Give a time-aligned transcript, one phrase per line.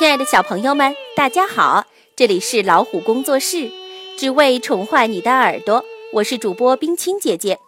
[0.00, 1.84] 亲爱的小朋友们，大家好！
[2.16, 3.70] 这里是老虎工作室，
[4.16, 5.84] 只为宠坏你的耳朵。
[6.14, 7.58] 我是主播冰清姐姐。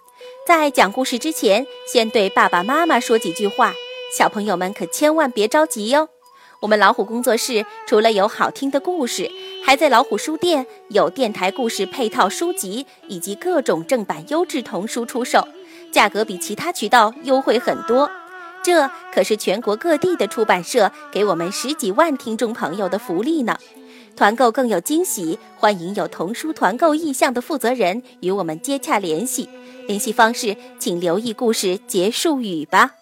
[0.47, 3.75] 在讲故事之前，先对爸爸妈妈说几句话，
[4.17, 6.09] 小朋友们可千万别着急哟。
[6.61, 9.31] 我们老虎工作室除了有好听的故事，
[9.63, 15.47] 还在老虎书店有电台故事配套书籍以及各种正版优质童书出售，
[15.93, 18.11] 价格比其他渠道优惠很多。
[18.63, 23.59] 这可是全国各地的出版社给我们十几万听众朋友的福利呢！
[24.17, 29.49] 团购更有惊喜，欢迎有童书团购意向的负责人与我们接洽联系。
[29.89, 32.93] 联系方式请留意故事结束语吧。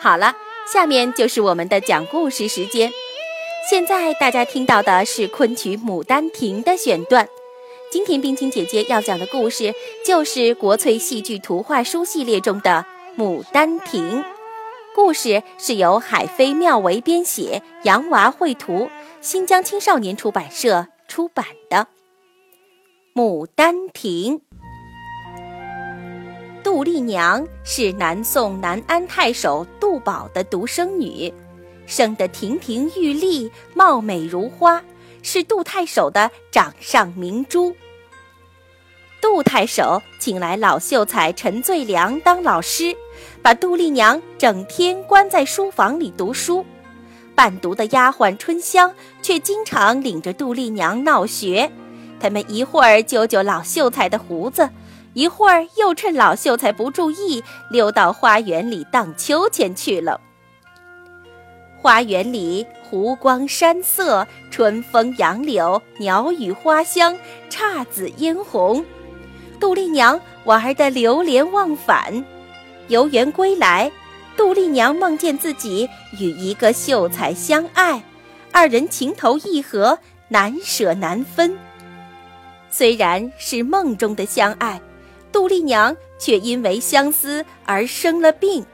[0.00, 0.34] 好了，
[0.72, 2.90] 下面就是我们的讲故事时间。
[3.70, 7.28] 现在大家听到的是昆曲《牡丹亭》的选段。
[7.92, 9.72] 今天冰清姐姐要讲的故事
[10.04, 12.70] 就是国粹戏剧图画书系列中的。
[13.16, 14.20] 《牡丹亭》
[14.94, 18.88] 故事是由海飞妙维编写，杨娃绘图，
[19.20, 21.86] 新疆青少年出版社出版的
[23.20, 24.38] 《牡丹亭》。
[26.64, 31.30] 杜丽娘是南宋南安太守杜宝的独生女，
[31.84, 34.82] 生得亭亭玉立，貌美如花，
[35.22, 37.76] 是杜太守的掌上明珠。
[39.22, 42.94] 杜太守请来老秀才陈最良当老师，
[43.40, 46.66] 把杜丽娘整天关在书房里读书。
[47.32, 51.70] 伴读的丫鬟春香却经常领着杜丽娘闹学。
[52.18, 54.68] 他们一会儿揪揪老秀才的胡子，
[55.14, 60.20] 一会儿又趁老秀才不注意，溜到花园里荡秋千去了。
[61.80, 67.16] 花园里湖光山色，春风杨柳，鸟语花香，
[67.48, 68.84] 姹紫嫣红。
[69.62, 72.24] 杜丽娘玩得流连忘返，
[72.88, 73.88] 游园归来，
[74.36, 78.02] 杜丽娘梦见自己与一个秀才相爱，
[78.50, 79.96] 二人情投意合，
[80.26, 81.56] 难舍难分。
[82.70, 84.80] 虽然是梦中的相爱，
[85.30, 88.66] 杜丽娘却因为相思而生了病。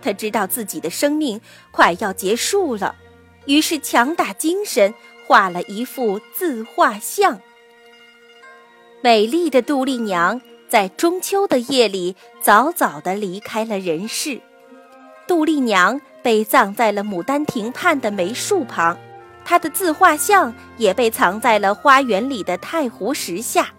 [0.00, 1.40] 她知道自己的生命
[1.72, 2.94] 快要结束了，
[3.46, 4.94] 于是强打精神
[5.26, 7.40] 画了一幅自画像。
[9.04, 14.40] 美丽的杜丽娘在中秋的夜里早早地离开了人世。
[15.26, 18.96] 杜丽娘被葬在了牡丹亭畔的梅树旁，
[19.44, 23.74] 她的自画像也被藏在了花园里的太湖石下。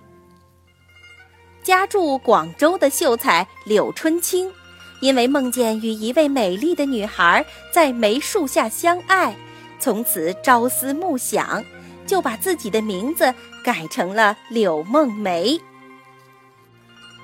[1.64, 4.52] 家住广州的秀才柳春青，
[5.00, 9.34] 因为梦见与一位美丽的女孩在梅树下相爱，
[9.80, 11.64] 从此朝思暮想。
[12.06, 13.34] 就把自己的名字
[13.64, 15.60] 改成了柳梦梅。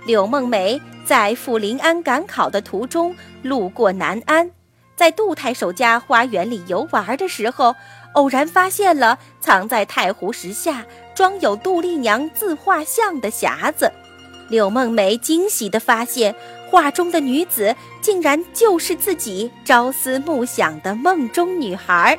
[0.06, 4.50] 柳梦梅在赴临安赶考的途中，路过南安，
[4.96, 7.76] 在杜太守家花园里游玩的时候，
[8.14, 13.92] 偶然发现了藏在太湖石下装有杜丽娘自画像的匣子。
[14.50, 16.34] 柳梦梅惊喜地发现，
[16.70, 22.18] 画中的女子竟然就是自己朝思暮想的梦中女孩，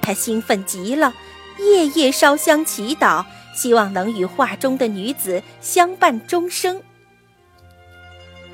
[0.00, 1.12] 她兴奋极了。
[1.58, 6.80] 夜夜烧香祈祷，希望能与画中的女子相伴终生。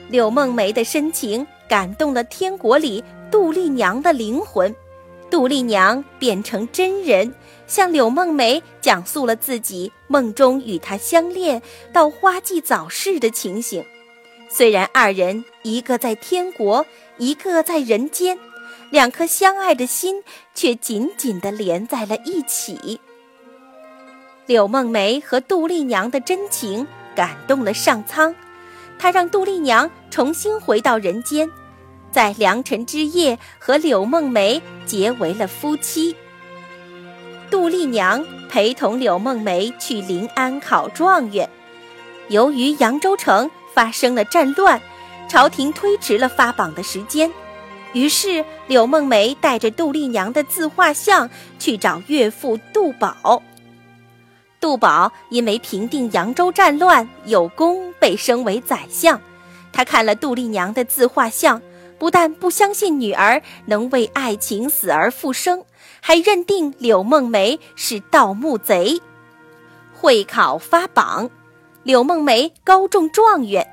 [0.09, 4.75] 柳梦梅的深情感动了天国里杜丽娘的灵魂，
[5.31, 7.33] 杜丽娘变成真人，
[7.67, 11.63] 向柳梦梅讲述了自己梦中与她相恋
[11.93, 13.85] 到花季早逝的情形。
[14.49, 16.85] 虽然二人一个在天国，
[17.19, 18.37] 一个在人间。
[18.91, 20.23] 两颗相爱的心
[20.55, 23.01] 却紧紧地连在了一起。
[24.47, 28.35] 柳梦梅和杜丽娘的真情感动了上苍，
[28.99, 31.49] 他让杜丽娘重新回到人间，
[32.11, 36.17] 在良辰之夜和柳梦梅结为了夫妻。
[37.49, 41.49] 杜丽娘陪同柳梦梅去临安考状元，
[42.29, 44.81] 由于扬州城发生了战乱，
[45.29, 47.31] 朝廷推迟了发榜的时间。
[47.93, 51.29] 于是，柳梦梅带着杜丽娘的自画像
[51.59, 53.43] 去找岳父杜宝。
[54.61, 59.21] 杜宝因为平定扬州战乱有功，被升为宰相。
[59.73, 61.61] 他看了杜丽娘的自画像，
[61.99, 65.65] 不但不相信女儿能为爱情死而复生，
[66.01, 69.01] 还认定柳梦梅是盗墓贼。
[69.95, 71.31] 会考发榜，
[71.83, 73.67] 柳梦梅高中状元，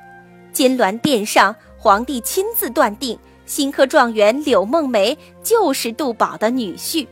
[0.54, 3.20] 金銮殿上，皇帝亲自断定。
[3.48, 7.08] 新科状元柳梦梅就是杜宝的女婿，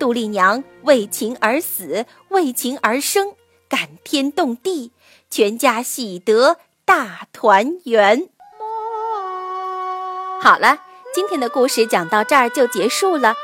[0.00, 3.34] 杜丽娘为情而死，为情而生，
[3.68, 4.90] 感天动地，
[5.30, 8.28] 全家喜得大团圆。
[10.40, 10.80] 好了，
[11.14, 13.36] 今天的故事讲到这儿就结束了。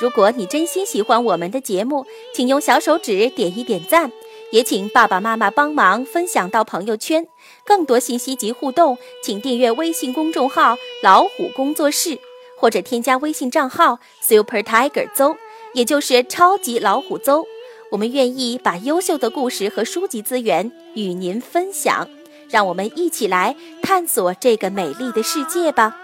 [0.00, 2.04] 如果你真心喜欢我们的节目，
[2.34, 4.10] 请用小手指点一点赞，
[4.50, 7.26] 也请爸爸妈妈帮忙分享到朋友圈。
[7.64, 12.18] 更多信息及互动，请订阅微信公众号“老虎工作室”，
[12.58, 15.36] 或者添加微信账号 “Super Tiger 邹”，
[15.74, 17.44] 也就是超级老虎邹。
[17.90, 22.08] 我们愿意把优秀的故事和书籍资源与您分享，
[22.50, 25.96] 让我们一起来探索这个美丽的世界吧。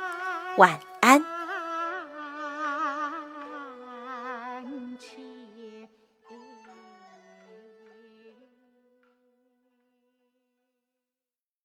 [0.57, 1.34] 晚安。